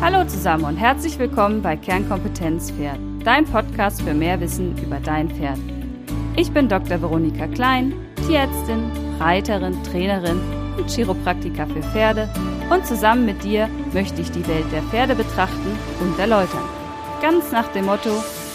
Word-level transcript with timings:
Hallo 0.00 0.24
zusammen 0.24 0.64
und 0.64 0.76
herzlich 0.76 1.18
willkommen 1.18 1.62
bei 1.62 1.76
Kernkompetenz 1.76 2.70
Pferd, 2.70 2.98
dein 3.24 3.44
Podcast 3.44 4.02
für 4.02 4.14
mehr 4.14 4.40
Wissen 4.40 4.76
über 4.78 5.00
dein 5.00 5.30
Pferd. 5.30 5.58
Ich 6.36 6.52
bin 6.52 6.68
Dr. 6.68 7.00
Veronika 7.00 7.46
Klein, 7.46 7.92
Tierärztin, 8.26 8.90
Reiterin, 9.18 9.82
Trainerin 9.84 10.40
und 10.76 10.90
Chiropraktiker 10.90 11.66
für 11.66 11.82
Pferde 11.82 12.28
und 12.70 12.86
zusammen 12.86 13.26
mit 13.26 13.42
dir 13.44 13.68
möchte 13.92 14.20
ich 14.20 14.30
die 14.30 14.46
Welt 14.46 14.70
der 14.72 14.82
Pferde 14.82 15.14
betrachten 15.14 15.78
und 16.00 16.18
erläutern. 16.18 16.64
Ganz 17.22 17.52
nach 17.52 17.68
dem 17.68 17.86
Motto, 17.86 18.10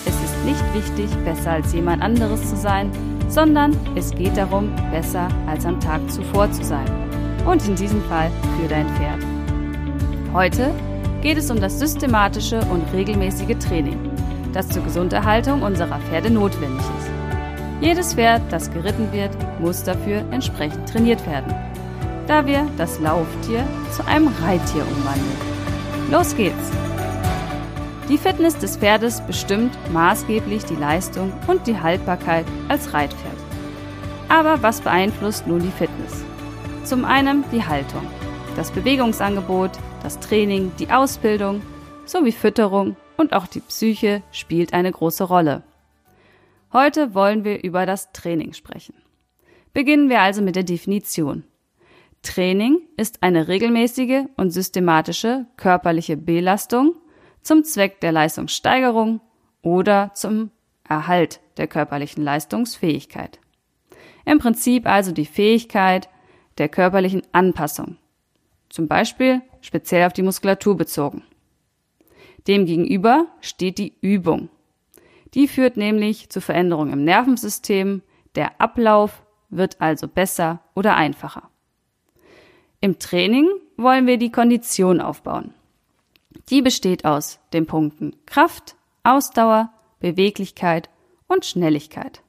es 0.06 0.16
ist 0.24 0.46
nicht 0.46 0.74
wichtig, 0.74 1.10
besser 1.24 1.52
als 1.52 1.74
jemand 1.74 2.02
anderes 2.02 2.50
zu 2.50 2.56
sein, 2.56 2.92
sondern 3.30 3.78
es 3.96 4.12
geht 4.12 4.36
darum, 4.38 4.72
besser 4.92 5.28
als 5.48 5.66
am 5.66 5.80
Tag 5.80 6.02
zuvor 6.12 6.52
zu 6.52 6.64
sein. 6.64 6.88
Und 7.46 7.66
in 7.68 7.76
diesem 7.76 8.04
Fall 8.04 8.30
für 8.60 8.68
dein 8.68 8.88
Pferd. 8.96 9.24
Heute 10.34 10.72
geht 11.22 11.38
es 11.38 11.52
um 11.52 11.60
das 11.60 11.80
systematische 11.80 12.60
und 12.72 12.84
regelmäßige 12.94 13.58
Training, 13.60 14.00
das 14.54 14.70
zur 14.70 14.84
Gesunderhaltung 14.84 15.62
unserer 15.62 16.00
Pferde 16.00 16.30
notwendig 16.30 16.80
ist. 16.80 17.10
Jedes 17.82 18.14
Pferd, 18.14 18.42
das 18.50 18.72
geritten 18.72 19.12
wird, 19.12 19.32
muss 19.60 19.84
dafür 19.84 20.24
entsprechend 20.32 20.88
trainiert 20.88 21.26
werden, 21.28 21.54
da 22.28 22.46
wir 22.46 22.68
das 22.78 23.00
Lauftier 23.00 23.66
zu 23.92 24.06
einem 24.06 24.28
Reittier 24.42 24.84
umwandeln. 24.84 26.12
Los 26.12 26.36
geht's! 26.36 26.72
Die 28.10 28.18
Fitness 28.18 28.58
des 28.58 28.76
Pferdes 28.76 29.22
bestimmt 29.22 29.78
maßgeblich 29.94 30.66
die 30.66 30.76
Leistung 30.76 31.32
und 31.48 31.68
die 31.68 31.80
Haltbarkeit 31.80 32.46
als 32.68 32.92
Reitpferd. 32.94 33.38
Aber 34.30 34.62
was 34.64 34.82
beeinflusst 34.82 35.46
nun 35.46 35.60
die 35.60 35.72
Fitness? 35.72 36.24
Zum 36.84 37.06
einen 37.06 37.44
die 37.52 37.64
Haltung, 37.64 38.08
das 38.60 38.72
Bewegungsangebot, 38.72 39.72
das 40.04 40.20
Training, 40.20 40.74
die 40.80 40.92
Ausbildung 40.92 41.62
sowie 42.04 42.34
Fütterung 42.34 42.98
und 43.16 43.32
auch 43.32 43.48
die 43.48 43.62
Psyche 43.62 44.22
spielt 44.34 44.74
eine 44.74 44.92
große 44.92 45.24
Rolle. 45.24 45.64
Heute 46.74 47.14
wollen 47.14 47.46
wir 47.46 47.64
über 47.64 47.86
das 47.86 48.12
Training 48.12 48.52
sprechen. 48.52 48.96
Beginnen 49.72 50.10
wir 50.10 50.20
also 50.20 50.42
mit 50.42 50.58
der 50.58 50.64
Definition. 50.64 51.46
Training 52.22 52.82
ist 52.98 53.24
eine 53.24 53.48
regelmäßige 53.48 54.26
und 54.36 54.52
systematische 54.52 55.46
körperliche 55.56 56.18
Belastung 56.18 56.96
zum 57.42 57.64
Zweck 57.64 58.02
der 58.02 58.12
Leistungssteigerung 58.12 59.22
oder 59.62 60.12
zum 60.16 60.52
Erhalt 60.84 61.40
der 61.56 61.68
körperlichen 61.68 62.26
Leistungsfähigkeit. 62.26 63.40
Im 64.26 64.38
Prinzip 64.38 64.86
also 64.86 65.14
die 65.14 65.26
Fähigkeit 65.26 66.10
der 66.58 66.68
körperlichen 66.68 67.22
Anpassung, 67.32 67.96
zum 68.70 68.88
Beispiel 68.88 69.42
speziell 69.62 70.06
auf 70.06 70.14
die 70.14 70.22
Muskulatur 70.22 70.78
bezogen. 70.78 71.24
Demgegenüber 72.48 73.28
steht 73.42 73.78
die 73.78 73.94
Übung. 74.02 74.50
Die 75.34 75.48
führt 75.48 75.78
nämlich 75.78 76.30
zu 76.30 76.42
Veränderungen 76.42 76.94
im 76.94 77.04
Nervensystem, 77.04 78.02
der 78.36 78.60
Ablauf 78.62 79.24
wird 79.50 79.82
also 79.82 80.08
besser 80.08 80.62
oder 80.76 80.96
einfacher. 80.96 81.50
Im 82.82 82.98
Training 82.98 83.50
wollen 83.78 84.08
wir 84.08 84.18
die 84.18 84.32
Kondition 84.32 85.02
aufbauen. 85.02 85.54
Die 86.50 86.62
besteht 86.62 87.06
aus 87.06 87.40
den 87.54 87.66
Punkten 87.66 88.16
Kraft, 88.26 88.76
Ausdauer, 89.04 89.72
Beweglichkeit 90.00 90.90
und 91.28 91.46
Schnelligkeit. 91.46 92.22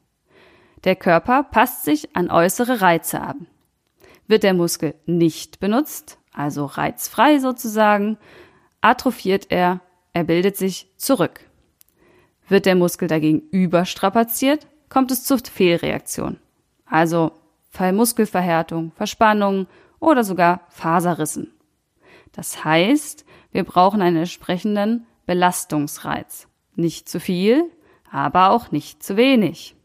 Der 0.85 0.97
Körper 0.97 1.43
passt 1.43 1.85
sich 1.85 2.17
an 2.17 2.31
äußere 2.31 2.81
Reize 2.81 3.21
an. 3.21 3.47
Wird 4.27 4.43
der 4.43 4.55
Muskel 4.55 4.95
nicht 5.07 5.61
benutzt, 5.61 6.19
also 6.33 6.65
reizfrei 6.67 7.39
sozusagen, 7.39 8.19
atrophiert 8.81 9.47
er, 9.51 9.81
er 10.13 10.25
bildet 10.25 10.57
sich 10.57 10.91
zurück. 10.97 11.41
Wird 12.49 12.67
der 12.67 12.75
Muskel 12.75 13.09
dagegen 13.09 13.43
überstrapaziert, 13.51 14.67
kommt 14.89 15.11
es 15.11 15.25
zur 15.25 15.39
Fehlreaktion, 15.39 16.39
also 16.87 17.33
Muskelverhärtung, 17.93 18.93
Verspannung 18.93 19.67
oder 20.01 20.25
sogar 20.25 20.63
Faserrissen. 20.69 21.53
Das 22.33 22.65
heißt, 22.65 23.25
wir 23.53 23.65
brauchen 23.65 24.03
einen 24.03 24.19
entsprechenden 24.19 25.07
Belastungsreiz. 25.27 26.49
Nicht 26.75 27.09
zu 27.09 27.21
viel, 27.21 27.71
aber 28.11 28.51
auch 28.51 28.71
nicht 28.73 29.03
zu 29.03 29.17
wenig. 29.17 29.77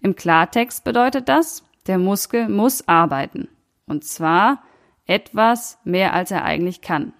Im 0.00 0.14
Klartext 0.14 0.84
bedeutet 0.84 1.28
das, 1.28 1.64
der 1.86 1.98
Muskel 1.98 2.48
muss 2.48 2.86
arbeiten. 2.86 3.48
Und 3.86 4.04
zwar 4.04 4.62
etwas 5.06 5.78
mehr 5.84 6.12
als 6.12 6.30
er 6.30 6.44
eigentlich 6.44 6.80
kann. 6.80 7.12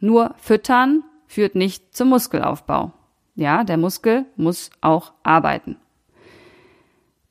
Nur 0.00 0.34
füttern 0.38 1.04
führt 1.26 1.54
nicht 1.54 1.96
zum 1.96 2.08
Muskelaufbau. 2.08 2.92
Ja, 3.34 3.64
der 3.64 3.76
Muskel 3.76 4.24
muss 4.36 4.70
auch 4.80 5.12
arbeiten. 5.22 5.76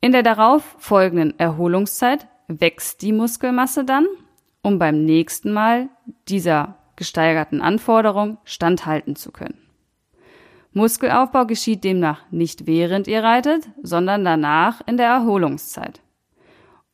In 0.00 0.12
der 0.12 0.22
darauf 0.22 0.76
folgenden 0.78 1.38
Erholungszeit 1.38 2.28
wächst 2.48 3.02
die 3.02 3.12
Muskelmasse 3.12 3.84
dann, 3.84 4.06
um 4.62 4.78
beim 4.78 5.04
nächsten 5.04 5.52
Mal 5.52 5.88
dieser 6.28 6.76
gesteigerten 6.96 7.60
Anforderung 7.60 8.38
standhalten 8.44 9.16
zu 9.16 9.32
können. 9.32 9.58
Muskelaufbau 10.72 11.46
geschieht 11.46 11.84
demnach 11.84 12.20
nicht 12.30 12.66
während 12.66 13.08
ihr 13.08 13.22
reitet, 13.22 13.68
sondern 13.82 14.24
danach 14.24 14.80
in 14.86 14.96
der 14.96 15.08
Erholungszeit. 15.08 16.00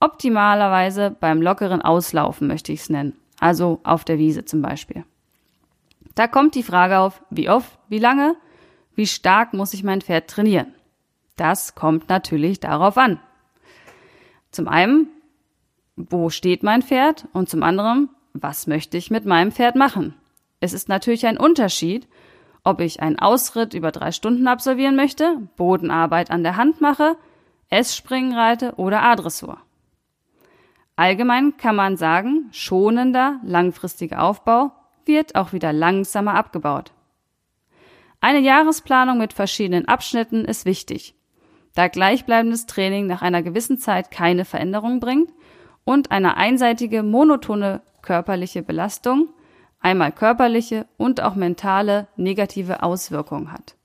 Optimalerweise 0.02 1.16
beim 1.20 1.40
lockeren 1.40 1.80
Auslaufen 1.80 2.48
möchte 2.48 2.72
ich 2.72 2.80
es 2.80 2.90
nennen, 2.90 3.16
also 3.38 3.78
auf 3.84 4.02
der 4.04 4.18
Wiese 4.18 4.44
zum 4.44 4.60
Beispiel. 4.60 5.04
Da 6.16 6.26
kommt 6.26 6.56
die 6.56 6.64
Frage 6.64 6.98
auf, 6.98 7.22
wie 7.30 7.48
oft, 7.48 7.78
wie 7.88 8.00
lange, 8.00 8.34
wie 8.96 9.06
stark 9.06 9.54
muss 9.54 9.74
ich 9.74 9.84
mein 9.84 10.00
Pferd 10.00 10.28
trainieren? 10.28 10.74
Das 11.36 11.76
kommt 11.76 12.08
natürlich 12.08 12.58
darauf 12.58 12.98
an. 12.98 13.20
Zum 14.50 14.66
einen, 14.66 15.06
wo 15.94 16.30
steht 16.30 16.64
mein 16.64 16.82
Pferd? 16.82 17.28
Und 17.32 17.48
zum 17.48 17.62
anderen, 17.62 18.08
was 18.32 18.66
möchte 18.66 18.96
ich 18.96 19.12
mit 19.12 19.24
meinem 19.24 19.52
Pferd 19.52 19.76
machen? 19.76 20.16
Es 20.58 20.72
ist 20.72 20.88
natürlich 20.88 21.26
ein 21.26 21.38
Unterschied, 21.38 22.08
ob 22.64 22.80
ich 22.80 22.98
einen 22.98 23.20
Ausritt 23.20 23.72
über 23.72 23.92
drei 23.92 24.10
Stunden 24.10 24.48
absolvieren 24.48 24.96
möchte, 24.96 25.38
Bodenarbeit 25.56 26.32
an 26.32 26.42
der 26.42 26.56
Hand 26.56 26.80
mache, 26.80 27.16
S-Springen 27.68 28.34
reite 28.34 28.74
oder 28.78 29.04
A-Dressur. 29.04 29.58
Allgemein 30.96 31.56
kann 31.56 31.76
man 31.76 31.96
sagen, 31.96 32.48
schonender, 32.52 33.40
langfristiger 33.42 34.22
Aufbau 34.22 34.72
wird 35.04 35.34
auch 35.34 35.52
wieder 35.52 35.72
langsamer 35.72 36.34
abgebaut. 36.34 36.92
Eine 38.20 38.38
Jahresplanung 38.38 39.18
mit 39.18 39.32
verschiedenen 39.32 39.88
Abschnitten 39.88 40.44
ist 40.44 40.64
wichtig, 40.64 41.14
da 41.74 41.88
gleichbleibendes 41.88 42.66
Training 42.66 43.06
nach 43.06 43.22
einer 43.22 43.42
gewissen 43.42 43.78
Zeit 43.78 44.10
keine 44.10 44.44
Veränderung 44.44 45.00
bringt 45.00 45.32
und 45.84 46.10
eine 46.10 46.36
einseitige, 46.36 47.02
monotone 47.02 47.80
körperliche 48.02 48.62
Belastung 48.62 49.28
einmal 49.82 50.12
körperliche 50.12 50.86
und 50.96 51.20
auch 51.20 51.34
mentale 51.34 52.06
negative 52.16 52.82
Auswirkungen 52.82 53.52
hat. 53.52 53.76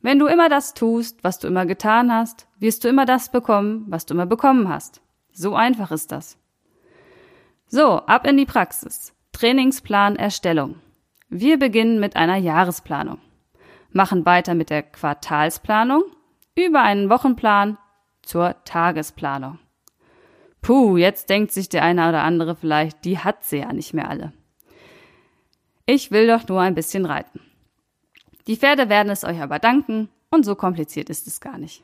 Wenn 0.00 0.18
du 0.18 0.26
immer 0.26 0.48
das 0.48 0.72
tust, 0.72 1.22
was 1.22 1.38
du 1.38 1.48
immer 1.48 1.66
getan 1.66 2.12
hast, 2.12 2.46
wirst 2.58 2.84
du 2.84 2.88
immer 2.88 3.04
das 3.04 3.30
bekommen, 3.30 3.84
was 3.88 4.06
du 4.06 4.14
immer 4.14 4.26
bekommen 4.26 4.68
hast. 4.68 5.02
So 5.40 5.54
einfach 5.54 5.90
ist 5.90 6.12
das. 6.12 6.36
So, 7.66 8.00
ab 8.00 8.26
in 8.26 8.36
die 8.36 8.44
Praxis. 8.44 9.14
Trainingsplan 9.32 10.16
Erstellung. 10.16 10.82
Wir 11.30 11.58
beginnen 11.58 11.98
mit 11.98 12.14
einer 12.14 12.36
Jahresplanung, 12.36 13.16
machen 13.90 14.26
weiter 14.26 14.54
mit 14.54 14.68
der 14.68 14.82
Quartalsplanung, 14.82 16.02
über 16.58 16.82
einen 16.82 17.08
Wochenplan 17.08 17.78
zur 18.20 18.54
Tagesplanung. 18.66 19.58
Puh, 20.60 20.98
jetzt 20.98 21.30
denkt 21.30 21.52
sich 21.52 21.70
der 21.70 21.84
eine 21.84 22.10
oder 22.10 22.22
andere 22.22 22.54
vielleicht, 22.54 23.06
die 23.06 23.18
hat 23.18 23.42
sie 23.42 23.60
ja 23.60 23.72
nicht 23.72 23.94
mehr 23.94 24.10
alle. 24.10 24.34
Ich 25.86 26.10
will 26.10 26.26
doch 26.26 26.46
nur 26.48 26.60
ein 26.60 26.74
bisschen 26.74 27.06
reiten. 27.06 27.40
Die 28.46 28.56
Pferde 28.56 28.90
werden 28.90 29.10
es 29.10 29.24
euch 29.24 29.40
aber 29.40 29.58
danken 29.58 30.10
und 30.30 30.44
so 30.44 30.54
kompliziert 30.54 31.08
ist 31.08 31.26
es 31.26 31.40
gar 31.40 31.56
nicht. 31.56 31.82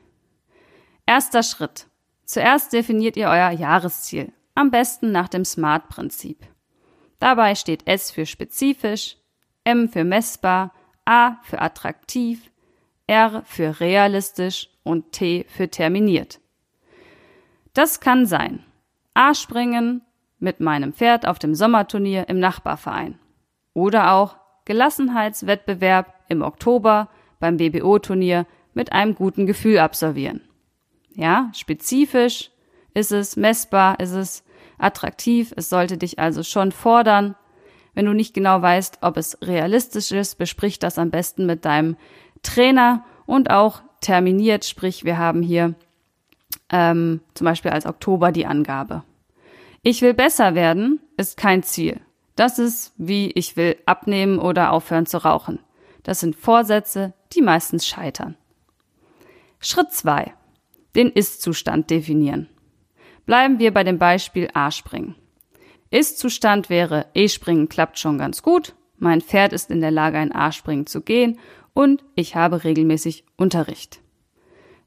Erster 1.07 1.41
Schritt. 1.41 1.87
Zuerst 2.27 2.73
definiert 2.73 3.15
ihr 3.15 3.29
euer 3.29 3.51
Jahresziel, 3.51 4.33
am 4.53 4.69
besten 4.69 5.13
nach 5.13 5.29
dem 5.29 5.45
SMART-Prinzip. 5.45 6.45
Dabei 7.19 7.55
steht 7.55 7.87
S 7.87 8.11
für 8.11 8.25
spezifisch, 8.25 9.15
M 9.63 9.87
für 9.87 10.03
messbar, 10.03 10.73
A 11.05 11.37
für 11.43 11.61
attraktiv, 11.61 12.51
R 13.07 13.43
für 13.45 13.79
realistisch 13.79 14.69
und 14.83 15.13
T 15.13 15.45
für 15.47 15.69
terminiert. 15.69 16.41
Das 17.73 18.01
kann 18.01 18.25
sein 18.25 18.61
A 19.13 19.33
springen 19.33 20.01
mit 20.37 20.59
meinem 20.59 20.91
Pferd 20.91 21.25
auf 21.25 21.39
dem 21.39 21.55
Sommerturnier 21.55 22.27
im 22.27 22.39
Nachbarverein 22.39 23.17
oder 23.73 24.11
auch 24.11 24.35
Gelassenheitswettbewerb 24.65 26.13
im 26.27 26.41
Oktober 26.41 27.07
beim 27.39 27.55
BBO-Turnier 27.55 28.45
mit 28.73 28.91
einem 28.91 29.15
guten 29.15 29.45
Gefühl 29.45 29.79
absolvieren. 29.79 30.46
Ja, 31.17 31.49
spezifisch 31.53 32.51
ist 32.93 33.11
es, 33.11 33.35
messbar 33.35 33.99
ist 33.99 34.11
es, 34.11 34.43
attraktiv, 34.77 35.51
es 35.55 35.67
sollte 35.67 35.97
dich 35.97 36.19
also 36.19 36.43
schon 36.43 36.71
fordern. 36.71 37.35
Wenn 37.95 38.05
du 38.05 38.13
nicht 38.13 38.35
genau 38.35 38.61
weißt, 38.61 38.99
ob 39.01 39.17
es 39.17 39.39
realistisch 39.41 40.11
ist, 40.11 40.37
besprich 40.37 40.77
das 40.77 40.99
am 40.99 41.09
besten 41.09 41.47
mit 41.47 41.65
deinem 41.65 41.97
Trainer 42.43 43.03
und 43.25 43.49
auch 43.49 43.81
terminiert, 43.99 44.63
sprich 44.63 45.05
wir 45.05 45.17
haben 45.17 45.41
hier 45.41 45.73
ähm, 46.69 47.21
zum 47.33 47.45
Beispiel 47.45 47.71
als 47.71 47.87
Oktober 47.87 48.31
die 48.31 48.45
Angabe. 48.45 49.03
Ich 49.81 50.03
will 50.03 50.13
besser 50.13 50.53
werden 50.53 50.99
ist 51.17 51.35
kein 51.35 51.63
Ziel. 51.63 51.99
Das 52.35 52.59
ist 52.59 52.93
wie 52.97 53.31
ich 53.31 53.57
will 53.57 53.75
abnehmen 53.87 54.37
oder 54.37 54.71
aufhören 54.71 55.07
zu 55.07 55.17
rauchen. 55.17 55.57
Das 56.03 56.19
sind 56.19 56.35
Vorsätze, 56.35 57.13
die 57.33 57.41
meistens 57.41 57.87
scheitern. 57.87 58.35
Schritt 59.59 59.91
zwei: 59.91 60.33
Den 60.95 61.11
Ist-Zustand 61.11 61.89
definieren. 61.89 62.49
Bleiben 63.25 63.59
wir 63.59 63.73
bei 63.73 63.83
dem 63.83 63.97
Beispiel 63.97 64.49
A-Springen. 64.53 65.15
Ist-Zustand 65.89 66.69
wäre, 66.69 67.07
E-Springen 67.13 67.69
klappt 67.69 67.99
schon 67.99 68.17
ganz 68.17 68.41
gut, 68.41 68.75
mein 68.97 69.21
Pferd 69.21 69.53
ist 69.53 69.69
in 69.69 69.81
der 69.81 69.91
Lage, 69.91 70.17
ein 70.17 70.33
A-Springen 70.33 70.87
zu 70.87 71.01
gehen 71.01 71.39
und 71.73 72.03
ich 72.15 72.35
habe 72.35 72.63
regelmäßig 72.63 73.25
Unterricht. 73.35 73.99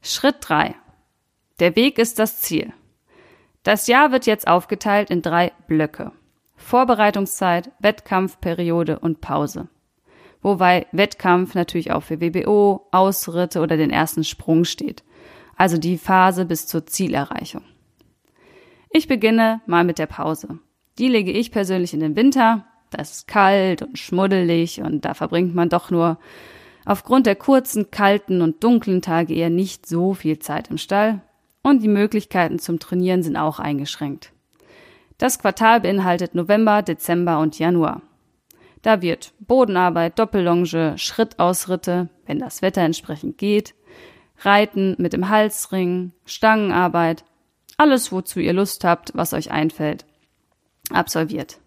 Schritt 0.01 0.37
drei: 0.41 0.75
Der 1.59 1.75
Weg 1.75 1.97
ist 1.97 2.19
das 2.19 2.41
Ziel. 2.41 2.73
Das 3.63 3.87
Jahr 3.87 4.11
wird 4.11 4.25
jetzt 4.25 4.47
aufgeteilt 4.47 5.09
in 5.09 5.21
drei 5.21 5.53
Blöcke. 5.67 6.11
Vorbereitungszeit, 6.55 7.71
Wettkampfperiode 7.79 8.99
und 8.99 9.21
Pause 9.21 9.69
wobei 10.41 10.87
Wettkampf 10.91 11.53
natürlich 11.53 11.91
auch 11.91 12.03
für 12.03 12.19
WBO, 12.19 12.87
Ausritte 12.91 13.61
oder 13.61 13.77
den 13.77 13.91
ersten 13.91 14.23
Sprung 14.23 14.65
steht, 14.65 15.03
also 15.61 15.77
die 15.77 15.99
Phase 15.99 16.45
bis 16.45 16.65
zur 16.65 16.87
Zielerreichung. 16.87 17.61
Ich 18.89 19.07
beginne 19.07 19.61
mal 19.67 19.83
mit 19.83 19.99
der 19.99 20.07
Pause. 20.07 20.57
Die 20.97 21.07
lege 21.07 21.31
ich 21.31 21.51
persönlich 21.51 21.93
in 21.93 21.99
den 21.99 22.15
Winter, 22.15 22.65
da 22.89 22.99
ist 22.99 23.27
kalt 23.27 23.83
und 23.83 23.99
schmuddelig 23.99 24.81
und 24.81 25.05
da 25.05 25.13
verbringt 25.13 25.53
man 25.53 25.69
doch 25.69 25.91
nur 25.91 26.17
aufgrund 26.83 27.27
der 27.27 27.35
kurzen, 27.35 27.91
kalten 27.91 28.41
und 28.41 28.63
dunklen 28.63 29.03
Tage 29.03 29.35
eher 29.35 29.51
nicht 29.51 29.85
so 29.85 30.15
viel 30.15 30.39
Zeit 30.39 30.71
im 30.71 30.79
Stall 30.79 31.21
und 31.61 31.83
die 31.83 31.87
Möglichkeiten 31.87 32.57
zum 32.57 32.79
Trainieren 32.79 33.21
sind 33.21 33.37
auch 33.37 33.59
eingeschränkt. 33.59 34.33
Das 35.19 35.37
Quartal 35.37 35.81
beinhaltet 35.81 36.33
November, 36.33 36.81
Dezember 36.81 37.37
und 37.37 37.59
Januar. 37.59 38.01
Da 38.81 39.03
wird 39.03 39.31
Bodenarbeit, 39.39 40.17
Doppellonge, 40.17 40.97
Schrittausritte, 40.97 42.09
wenn 42.25 42.39
das 42.39 42.63
Wetter 42.63 42.81
entsprechend 42.81 43.37
geht, 43.37 43.75
Reiten 44.43 44.95
mit 44.97 45.13
dem 45.13 45.29
Halsring, 45.29 46.13
Stangenarbeit, 46.25 47.23
alles, 47.77 48.11
wozu 48.11 48.39
ihr 48.39 48.53
Lust 48.53 48.83
habt, 48.83 49.11
was 49.15 49.33
euch 49.33 49.51
einfällt, 49.51 50.05
absolviert. 50.91 51.59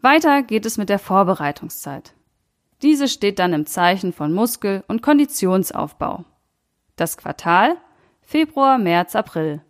Weiter 0.00 0.42
geht 0.42 0.66
es 0.66 0.78
mit 0.78 0.88
der 0.88 0.98
Vorbereitungszeit. 0.98 2.14
Diese 2.82 3.08
steht 3.08 3.38
dann 3.38 3.52
im 3.52 3.66
Zeichen 3.66 4.12
von 4.12 4.32
Muskel- 4.32 4.84
und 4.86 5.02
Konditionsaufbau. 5.02 6.24
Das 6.96 7.16
Quartal 7.16 7.76
Februar, 8.20 8.76
März, 8.76 9.16
April. 9.16 9.62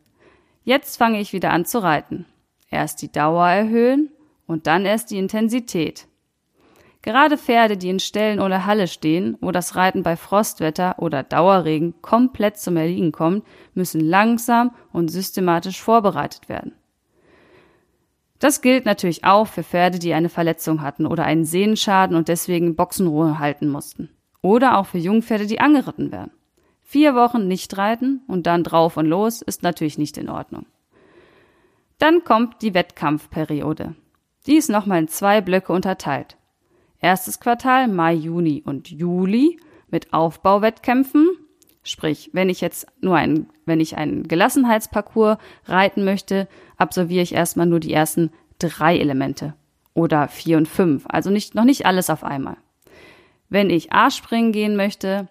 Jetzt 0.64 0.96
fange 0.96 1.20
ich 1.20 1.32
wieder 1.32 1.52
an 1.52 1.64
zu 1.64 1.78
reiten. 1.78 2.26
Erst 2.70 3.00
die 3.02 3.12
Dauer 3.12 3.46
erhöhen 3.46 4.10
und 4.48 4.66
dann 4.66 4.84
erst 4.84 5.12
die 5.12 5.18
Intensität. 5.18 6.07
Gerade 7.08 7.38
Pferde, 7.38 7.78
die 7.78 7.88
in 7.88 8.00
Ställen 8.00 8.38
oder 8.38 8.66
Halle 8.66 8.86
stehen, 8.86 9.38
wo 9.40 9.50
das 9.50 9.76
Reiten 9.76 10.02
bei 10.02 10.14
Frostwetter 10.14 10.96
oder 10.98 11.22
Dauerregen 11.22 11.94
komplett 12.02 12.58
zum 12.58 12.76
Erliegen 12.76 13.12
kommt, 13.12 13.46
müssen 13.72 14.02
langsam 14.02 14.72
und 14.92 15.10
systematisch 15.10 15.80
vorbereitet 15.80 16.50
werden. 16.50 16.74
Das 18.40 18.60
gilt 18.60 18.84
natürlich 18.84 19.24
auch 19.24 19.46
für 19.46 19.62
Pferde, 19.62 19.98
die 19.98 20.12
eine 20.12 20.28
Verletzung 20.28 20.82
hatten 20.82 21.06
oder 21.06 21.24
einen 21.24 21.46
Sehnenschaden 21.46 22.14
und 22.14 22.28
deswegen 22.28 22.76
Boxenruhe 22.76 23.38
halten 23.38 23.70
mussten. 23.70 24.10
Oder 24.42 24.76
auch 24.76 24.84
für 24.84 24.98
Jungpferde, 24.98 25.46
die 25.46 25.60
angeritten 25.60 26.12
werden. 26.12 26.32
Vier 26.82 27.14
Wochen 27.14 27.48
nicht 27.48 27.78
reiten 27.78 28.20
und 28.26 28.46
dann 28.46 28.64
drauf 28.64 28.98
und 28.98 29.06
los 29.06 29.40
ist 29.40 29.62
natürlich 29.62 29.96
nicht 29.96 30.18
in 30.18 30.28
Ordnung. 30.28 30.66
Dann 31.96 32.22
kommt 32.22 32.60
die 32.60 32.74
Wettkampfperiode. 32.74 33.94
Die 34.46 34.56
ist 34.56 34.68
nochmal 34.68 34.98
in 34.98 35.08
zwei 35.08 35.40
Blöcke 35.40 35.72
unterteilt. 35.72 36.37
Erstes 37.00 37.40
Quartal 37.40 37.88
Mai, 37.88 38.14
Juni 38.14 38.62
und 38.64 38.90
Juli 38.90 39.58
mit 39.88 40.12
Aufbauwettkämpfen. 40.12 41.28
Sprich, 41.82 42.30
wenn 42.32 42.48
ich 42.48 42.60
jetzt 42.60 42.86
nur 43.00 43.16
ein, 43.16 43.48
wenn 43.64 43.80
ich 43.80 43.96
einen 43.96 44.28
Gelassenheitsparcours 44.28 45.38
reiten 45.66 46.04
möchte, 46.04 46.48
absolviere 46.76 47.22
ich 47.22 47.34
erstmal 47.34 47.66
nur 47.66 47.80
die 47.80 47.92
ersten 47.92 48.30
drei 48.58 48.98
Elemente 48.98 49.54
oder 49.94 50.28
vier 50.28 50.56
und 50.58 50.68
fünf. 50.68 51.04
Also 51.08 51.30
nicht, 51.30 51.54
noch 51.54 51.64
nicht 51.64 51.86
alles 51.86 52.10
auf 52.10 52.24
einmal. 52.24 52.56
Wenn 53.48 53.70
ich 53.70 53.92
A-Springen 53.92 54.52
gehen 54.52 54.76
möchte, 54.76 55.28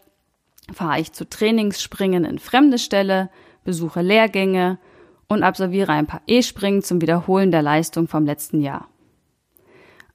fahre 0.74 1.00
ich 1.00 1.14
zu 1.14 1.30
Trainingsspringen 1.30 2.26
in 2.26 2.40
fremde 2.40 2.80
Stelle, 2.80 3.30
besuche 3.64 4.02
Lehrgänge 4.02 4.80
und 5.28 5.44
absolviere 5.44 5.92
ein 5.92 6.08
paar 6.08 6.22
E-Springen 6.26 6.82
zum 6.82 7.02
Wiederholen 7.02 7.52
der 7.52 7.62
Leistung 7.62 8.08
vom 8.08 8.26
letzten 8.26 8.62
Jahr. 8.62 8.88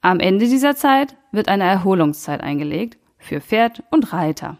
Am 0.03 0.19
Ende 0.19 0.49
dieser 0.49 0.75
Zeit 0.75 1.15
wird 1.31 1.47
eine 1.47 1.63
Erholungszeit 1.63 2.41
eingelegt 2.41 2.97
für 3.17 3.39
Pferd 3.39 3.83
und 3.89 4.11
Reiter. 4.11 4.57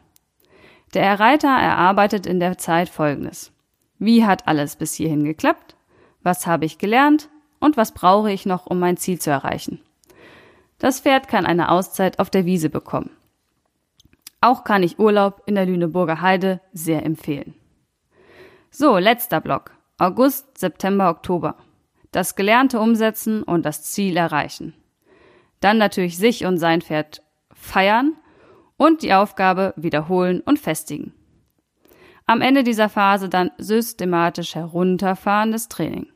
Der 0.93 1.19
Reiter 1.19 1.49
erarbeitet 1.49 2.25
in 2.25 2.39
der 2.39 2.57
Zeit 2.57 2.87
Folgendes. 2.87 3.51
Wie 3.99 4.25
hat 4.25 4.47
alles 4.47 4.77
bis 4.77 4.93
hierhin 4.93 5.25
geklappt? 5.25 5.75
Was 6.21 6.47
habe 6.47 6.63
ich 6.63 6.77
gelernt? 6.77 7.27
Und 7.59 7.75
was 7.75 7.91
brauche 7.91 8.31
ich 8.31 8.45
noch, 8.45 8.67
um 8.67 8.79
mein 8.79 8.95
Ziel 8.95 9.19
zu 9.19 9.31
erreichen? 9.31 9.81
Das 10.79 11.01
Pferd 11.01 11.27
kann 11.27 11.45
eine 11.45 11.71
Auszeit 11.71 12.19
auf 12.19 12.29
der 12.29 12.45
Wiese 12.45 12.69
bekommen. 12.69 13.09
Auch 14.39 14.63
kann 14.63 14.81
ich 14.81 14.97
Urlaub 14.97 15.43
in 15.45 15.55
der 15.55 15.65
Lüneburger 15.65 16.21
Heide 16.21 16.61
sehr 16.71 17.05
empfehlen. 17.05 17.53
So, 18.71 18.97
letzter 18.97 19.41
Block. 19.41 19.71
August, 19.97 20.57
September, 20.57 21.09
Oktober. 21.09 21.57
Das 22.13 22.37
Gelernte 22.37 22.79
umsetzen 22.79 23.43
und 23.43 23.65
das 23.65 23.83
Ziel 23.83 24.15
erreichen. 24.15 24.73
Dann 25.63 25.77
natürlich 25.77 26.17
sich 26.17 26.45
und 26.45 26.57
sein 26.57 26.81
Pferd 26.81 27.21
feiern 27.53 28.17
und 28.75 29.01
die 29.01 29.13
Aufgabe 29.13 29.73
wiederholen 29.77 30.41
und 30.41 30.59
festigen. 30.59 31.13
Am 32.25 32.41
Ende 32.41 32.63
dieser 32.63 32.89
Phase 32.89 33.29
dann 33.29 33.49
systematisch 33.57 34.55
herunterfahrendes 34.55 35.69
Training. 35.69 36.07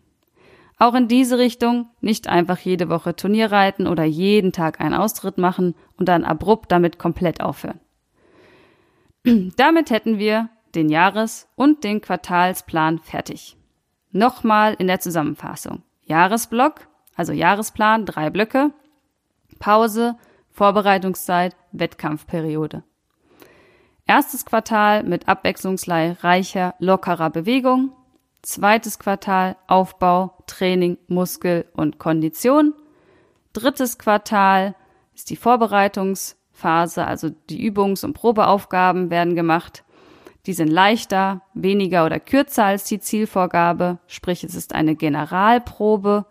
Auch 0.78 0.96
in 0.96 1.08
diese 1.08 1.38
Richtung 1.38 1.90
nicht 2.02 2.28
einfach 2.28 2.60
jede 2.60 2.90
Woche 2.90 3.16
Turnier 3.16 3.50
reiten 3.50 3.88
oder 3.88 4.04
jeden 4.04 4.52
Tag 4.52 4.82
einen 4.82 4.94
Austritt 4.94 5.38
machen 5.38 5.76
und 5.96 6.10
dann 6.10 6.26
abrupt 6.26 6.70
damit 6.70 7.00
komplett 7.00 7.40
aufhören. 7.40 7.80
damit 9.56 9.92
hätten 9.92 10.20
wir 10.20 10.50
den 10.76 10.90
Jahres- 10.90 11.48
und 11.56 11.86
den 11.86 12.02
Quartalsplan 12.02 13.00
fertig. 13.00 13.56
Nochmal 14.12 14.76
in 14.78 14.88
der 14.88 15.00
Zusammenfassung. 15.00 15.84
Jahresblock, 16.04 16.90
also 17.16 17.32
Jahresplan, 17.32 18.06
drei 18.06 18.30
Blöcke, 18.30 18.74
Pause, 19.60 20.16
Vorbereitungszeit, 20.52 21.56
Wettkampfperiode. 21.72 22.84
Erstes 24.06 24.46
Quartal 24.46 25.04
mit 25.04 25.28
abwechslungsreicher, 25.28 26.76
lockerer 26.80 27.30
Bewegung. 27.30 27.92
Zweites 28.42 29.00
Quartal 29.00 29.58
Aufbau, 29.68 30.34
Training, 30.48 30.98
Muskel 31.08 31.66
und 31.74 32.00
Kondition. 32.00 32.74
Drittes 33.52 33.98
Quartal 33.98 34.76
ist 35.14 35.30
die 35.30 35.36
Vorbereitungsphase, 35.36 37.06
also 37.06 37.30
die 37.30 37.70
Übungs- 37.70 38.06
und 38.06 38.14
Probeaufgaben 38.14 39.10
werden 39.10 39.36
gemacht. 39.36 39.84
Die 40.46 40.54
sind 40.54 40.70
leichter, 40.70 41.42
weniger 41.54 42.06
oder 42.06 42.22
kürzer 42.22 42.64
als 42.64 42.86
die 42.86 43.02
Zielvorgabe, 43.02 44.00
sprich 44.08 44.46
es 44.46 44.56
ist 44.56 44.74
eine 44.74 44.96
Generalprobe. 44.96 46.26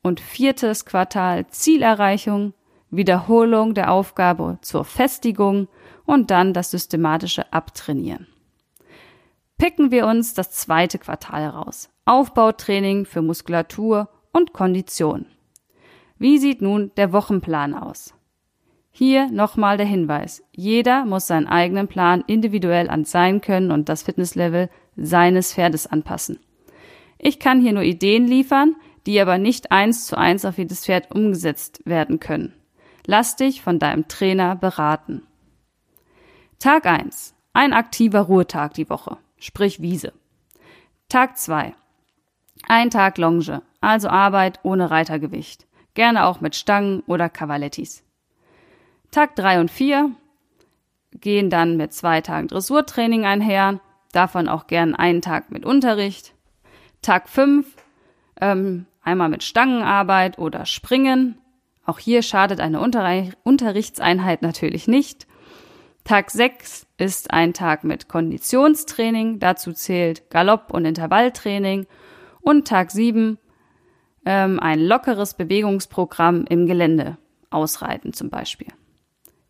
Und 0.00 0.20
viertes 0.20 0.84
Quartal 0.84 1.48
Zielerreichung, 1.48 2.54
Wiederholung 2.90 3.74
der 3.74 3.92
Aufgabe 3.92 4.58
zur 4.62 4.84
Festigung 4.84 5.68
und 6.04 6.30
dann 6.30 6.52
das 6.52 6.70
systematische 6.70 7.52
Abtrainieren. 7.52 8.26
Picken 9.58 9.90
wir 9.90 10.06
uns 10.06 10.34
das 10.34 10.52
zweite 10.52 10.98
Quartal 10.98 11.42
heraus. 11.42 11.90
Aufbautraining 12.04 13.04
für 13.04 13.22
Muskulatur 13.22 14.08
und 14.32 14.52
Kondition. 14.52 15.26
Wie 16.16 16.38
sieht 16.38 16.62
nun 16.62 16.92
der 16.96 17.12
Wochenplan 17.12 17.74
aus? 17.74 18.14
Hier 18.90 19.30
nochmal 19.30 19.76
der 19.76 19.86
Hinweis. 19.86 20.42
Jeder 20.52 21.04
muss 21.04 21.26
seinen 21.26 21.46
eigenen 21.46 21.88
Plan 21.88 22.24
individuell 22.26 22.88
an 22.88 23.04
sein 23.04 23.40
Können 23.40 23.70
und 23.70 23.88
das 23.88 24.02
Fitnesslevel 24.02 24.70
seines 24.96 25.54
Pferdes 25.54 25.86
anpassen. 25.86 26.40
Ich 27.18 27.38
kann 27.38 27.60
hier 27.60 27.72
nur 27.72 27.82
Ideen 27.82 28.26
liefern, 28.26 28.76
die 29.06 29.20
aber 29.20 29.38
nicht 29.38 29.72
eins 29.72 30.06
zu 30.06 30.16
eins 30.16 30.44
auf 30.44 30.58
jedes 30.58 30.84
Pferd 30.84 31.12
umgesetzt 31.14 31.80
werden 31.84 32.20
können. 32.20 32.54
Lass 33.10 33.36
dich 33.36 33.62
von 33.62 33.78
deinem 33.78 34.06
Trainer 34.06 34.54
beraten. 34.54 35.22
Tag 36.58 36.84
1. 36.84 37.34
Ein 37.54 37.72
aktiver 37.72 38.20
Ruhetag 38.20 38.74
die 38.74 38.90
Woche, 38.90 39.16
sprich 39.38 39.80
Wiese. 39.80 40.12
Tag 41.08 41.38
2. 41.38 41.74
Ein 42.68 42.90
Tag 42.90 43.16
Longe, 43.16 43.62
also 43.80 44.10
Arbeit 44.10 44.60
ohne 44.62 44.90
Reitergewicht. 44.90 45.66
gerne 45.94 46.26
auch 46.26 46.42
mit 46.42 46.54
Stangen 46.54 47.00
oder 47.06 47.30
Cavalettis. 47.30 48.04
Tag 49.10 49.34
drei 49.36 49.58
und 49.58 49.70
vier 49.70 50.10
gehen 51.12 51.48
dann 51.48 51.78
mit 51.78 51.94
zwei 51.94 52.20
Tagen 52.20 52.48
Dressurtraining 52.48 53.24
einher, 53.24 53.80
davon 54.12 54.50
auch 54.50 54.66
gern 54.66 54.94
einen 54.94 55.22
Tag 55.22 55.50
mit 55.50 55.64
Unterricht. 55.64 56.34
Tag 57.00 57.30
fünf 57.30 57.74
ähm, 58.38 58.84
einmal 59.02 59.30
mit 59.30 59.44
Stangenarbeit 59.44 60.38
oder 60.38 60.66
Springen. 60.66 61.38
Auch 61.88 61.98
hier 61.98 62.20
schadet 62.20 62.60
eine 62.60 62.80
Unterri 62.80 63.32
Unterrichtseinheit 63.44 64.42
natürlich 64.42 64.88
nicht. 64.88 65.26
Tag 66.04 66.30
6 66.30 66.86
ist 66.98 67.30
ein 67.30 67.54
Tag 67.54 67.82
mit 67.82 68.08
Konditionstraining, 68.08 69.38
dazu 69.38 69.72
zählt 69.72 70.28
Galopp- 70.28 70.70
und 70.70 70.84
Intervalltraining. 70.84 71.86
Und 72.42 72.68
Tag 72.68 72.90
7 72.90 73.38
ähm, 74.26 74.60
ein 74.60 74.80
lockeres 74.80 75.32
Bewegungsprogramm 75.32 76.44
im 76.46 76.66
Gelände, 76.66 77.16
Ausreiten 77.48 78.12
zum 78.12 78.28
Beispiel. 78.28 78.68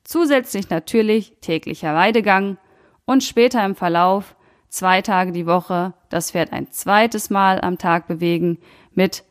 Zusätzlich 0.04 0.71
natürlich 0.71 1.38
täglicher 1.40 1.92
Weidegang 1.97 2.57
und 3.04 3.25
später 3.25 3.64
im 3.64 3.75
Verlauf 3.75 4.37
zwei 4.68 5.02
Tage 5.02 5.33
die 5.33 5.47
Woche 5.47 5.92
das 6.09 6.30
Pferd 6.30 6.52
ein 6.52 6.71
zweites 6.71 7.30
Mal 7.30 7.61
am 7.61 7.78
Tag 7.78 8.07
bewegen 8.07 8.59
mit 8.95 9.25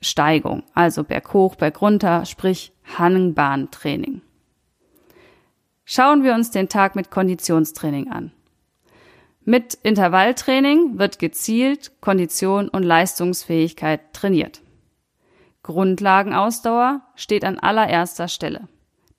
Steigung, 0.00 0.62
also 0.74 1.04
berghoch, 1.04 1.56
bergunter, 1.56 2.24
sprich 2.24 2.72
Hangbahntraining. 2.98 4.22
Schauen 5.84 6.22
wir 6.22 6.34
uns 6.34 6.50
den 6.50 6.68
Tag 6.68 6.96
mit 6.96 7.10
Konditionstraining 7.10 8.10
an. 8.10 8.32
Mit 9.44 9.74
Intervalltraining 9.74 10.98
wird 10.98 11.18
gezielt 11.18 11.92
Kondition 12.02 12.68
und 12.68 12.82
Leistungsfähigkeit 12.82 14.12
trainiert. 14.12 14.60
Grundlagenausdauer 15.62 17.00
steht 17.14 17.44
an 17.44 17.58
allererster 17.58 18.28
Stelle. 18.28 18.68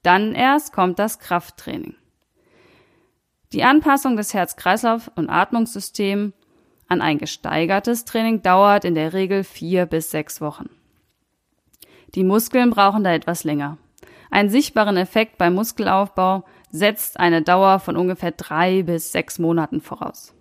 Dann 0.03 0.33
erst 0.33 0.71
kommt 0.71 0.99
das 0.99 1.19
Krafttraining. 1.19 1.95
Die 3.51 3.63
Anpassung 3.63 4.15
des 4.15 4.33
Herz-Kreislauf- 4.35 5.11
und 5.15 5.29
Atmungssystems 5.29 6.33
an 6.89 7.01
ein 7.01 7.17
gesteigertes 7.17 8.03
Training 8.05 8.41
dauert 8.41 8.83
in 8.83 8.95
der 8.95 9.13
Regel 9.13 9.43
vier 9.43 9.85
bis 9.85 10.11
sechs 10.11 10.41
Wochen. 10.41 10.69
Die 12.15 12.23
Muskeln 12.23 12.71
brauchen 12.71 13.03
da 13.03 13.13
etwas 13.13 13.43
länger. 13.43 13.77
Einen 14.31 14.49
sichtbaren 14.49 14.97
Effekt 14.97 15.37
beim 15.37 15.53
Muskelaufbau 15.53 16.43
setzt 16.71 17.19
eine 17.19 17.41
Dauer 17.41 17.79
von 17.79 17.95
ungefähr 17.95 18.31
drei 18.31 18.83
bis 18.83 19.11
sechs 19.11 19.39
Monaten 19.39 19.81
voraus. 19.81 20.33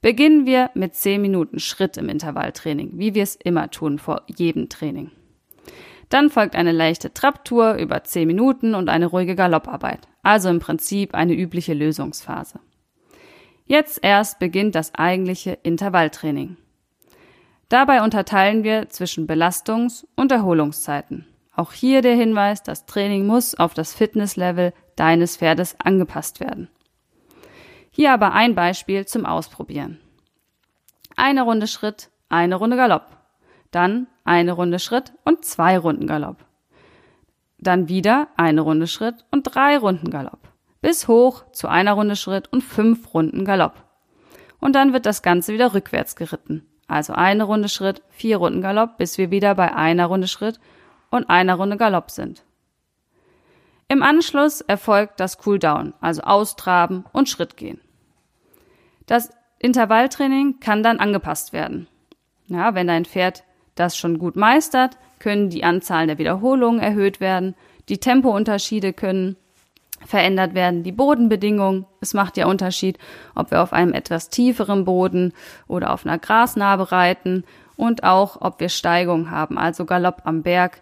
Beginnen 0.00 0.46
wir 0.46 0.70
mit 0.74 0.94
zehn 0.94 1.20
Minuten 1.20 1.58
Schritt 1.58 1.96
im 1.96 2.08
Intervalltraining, 2.08 2.92
wie 2.94 3.14
wir 3.14 3.22
es 3.22 3.36
immer 3.36 3.70
tun 3.70 3.98
vor 3.98 4.22
jedem 4.26 4.68
Training. 4.68 5.10
Dann 6.08 6.30
folgt 6.30 6.54
eine 6.54 6.72
leichte 6.72 7.12
Trapptour 7.12 7.74
über 7.74 8.04
zehn 8.04 8.26
Minuten 8.26 8.74
und 8.74 8.88
eine 8.88 9.06
ruhige 9.06 9.34
Galopparbeit, 9.34 10.08
also 10.22 10.48
im 10.48 10.60
Prinzip 10.60 11.14
eine 11.14 11.34
übliche 11.34 11.74
Lösungsphase. 11.74 12.60
Jetzt 13.68 14.00
erst 14.02 14.38
beginnt 14.38 14.74
das 14.74 14.94
eigentliche 14.94 15.58
Intervalltraining. 15.62 16.56
Dabei 17.68 18.02
unterteilen 18.02 18.64
wir 18.64 18.88
zwischen 18.88 19.26
Belastungs- 19.28 20.06
und 20.16 20.32
Erholungszeiten. 20.32 21.26
Auch 21.54 21.72
hier 21.72 22.00
der 22.00 22.14
Hinweis, 22.14 22.62
das 22.62 22.86
Training 22.86 23.26
muss 23.26 23.54
auf 23.54 23.74
das 23.74 23.92
Fitnesslevel 23.92 24.72
deines 24.96 25.36
Pferdes 25.36 25.76
angepasst 25.78 26.40
werden. 26.40 26.70
Hier 27.90 28.12
aber 28.12 28.32
ein 28.32 28.54
Beispiel 28.54 29.04
zum 29.04 29.26
Ausprobieren. 29.26 30.00
Eine 31.14 31.42
Runde 31.42 31.66
Schritt, 31.66 32.08
eine 32.30 32.54
Runde 32.54 32.76
Galopp. 32.76 33.18
Dann 33.70 34.06
eine 34.24 34.52
Runde 34.52 34.78
Schritt 34.78 35.12
und 35.24 35.44
zwei 35.44 35.76
Runden 35.76 36.06
Galopp. 36.06 36.42
Dann 37.58 37.88
wieder 37.90 38.28
eine 38.38 38.62
Runde 38.62 38.86
Schritt 38.86 39.26
und 39.30 39.42
drei 39.42 39.76
Runden 39.76 40.10
Galopp. 40.10 40.47
Bis 40.80 41.08
hoch 41.08 41.44
zu 41.52 41.68
einer 41.68 41.92
Runde 41.92 42.16
Schritt 42.16 42.52
und 42.52 42.62
fünf 42.62 43.12
Runden 43.14 43.44
Galopp. 43.44 43.84
Und 44.60 44.74
dann 44.74 44.92
wird 44.92 45.06
das 45.06 45.22
Ganze 45.22 45.52
wieder 45.52 45.74
rückwärts 45.74 46.16
geritten. 46.16 46.66
Also 46.86 47.12
eine 47.12 47.44
Runde 47.44 47.68
Schritt, 47.68 48.02
vier 48.08 48.38
Runden 48.38 48.62
Galopp, 48.62 48.96
bis 48.96 49.18
wir 49.18 49.30
wieder 49.30 49.54
bei 49.54 49.74
einer 49.74 50.06
Runde 50.06 50.28
Schritt 50.28 50.58
und 51.10 51.28
einer 51.28 51.54
Runde 51.54 51.76
Galopp 51.76 52.10
sind. 52.10 52.44
Im 53.88 54.02
Anschluss 54.02 54.60
erfolgt 54.60 55.18
das 55.18 55.38
Cooldown, 55.38 55.94
also 56.00 56.22
Austraben 56.22 57.04
und 57.12 57.28
Schritt 57.28 57.56
gehen. 57.56 57.80
Das 59.06 59.30
Intervalltraining 59.58 60.60
kann 60.60 60.82
dann 60.82 61.00
angepasst 61.00 61.52
werden. 61.52 61.88
Ja, 62.46 62.74
wenn 62.74 62.86
dein 62.86 63.06
Pferd 63.06 63.44
das 63.74 63.96
schon 63.96 64.18
gut 64.18 64.36
meistert, 64.36 64.98
können 65.18 65.50
die 65.50 65.64
Anzahl 65.64 66.06
der 66.06 66.18
Wiederholungen 66.18 66.80
erhöht 66.80 67.20
werden, 67.20 67.54
die 67.88 67.98
Tempounterschiede 67.98 68.92
können 68.92 69.36
verändert 70.06 70.54
werden, 70.54 70.82
die 70.82 70.92
Bodenbedingungen. 70.92 71.86
Es 72.00 72.14
macht 72.14 72.36
ja 72.36 72.46
Unterschied, 72.46 72.98
ob 73.34 73.50
wir 73.50 73.62
auf 73.62 73.72
einem 73.72 73.92
etwas 73.92 74.30
tieferen 74.30 74.84
Boden 74.84 75.32
oder 75.66 75.92
auf 75.92 76.06
einer 76.06 76.18
Grasnarbe 76.18 76.92
reiten 76.92 77.44
und 77.76 78.04
auch, 78.04 78.40
ob 78.40 78.60
wir 78.60 78.68
Steigung 78.68 79.30
haben, 79.30 79.58
also 79.58 79.84
Galopp 79.84 80.22
am 80.24 80.42
Berg 80.42 80.80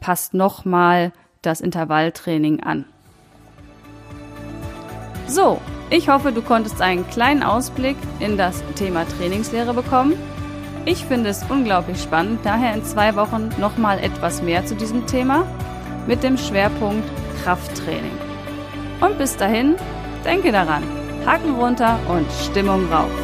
passt 0.00 0.34
nochmal 0.34 1.12
das 1.42 1.60
Intervalltraining 1.60 2.62
an. 2.62 2.84
So, 5.26 5.60
ich 5.90 6.08
hoffe, 6.08 6.32
du 6.32 6.42
konntest 6.42 6.82
einen 6.82 7.08
kleinen 7.08 7.42
Ausblick 7.42 7.96
in 8.20 8.36
das 8.36 8.62
Thema 8.74 9.06
Trainingslehre 9.06 9.72
bekommen. 9.72 10.14
Ich 10.84 11.06
finde 11.06 11.30
es 11.30 11.42
unglaublich 11.48 12.02
spannend, 12.02 12.40
daher 12.44 12.74
in 12.74 12.84
zwei 12.84 13.16
Wochen 13.16 13.48
nochmal 13.58 13.98
etwas 13.98 14.42
mehr 14.42 14.66
zu 14.66 14.74
diesem 14.74 15.06
Thema 15.06 15.46
mit 16.06 16.22
dem 16.22 16.36
Schwerpunkt 16.36 17.08
Krafttraining. 17.42 18.33
Und 19.04 19.18
bis 19.18 19.36
dahin, 19.36 19.76
denke 20.24 20.50
daran, 20.50 20.82
Haken 21.26 21.56
runter 21.56 21.98
und 22.08 22.26
Stimmung 22.32 22.90
rauf. 22.90 23.23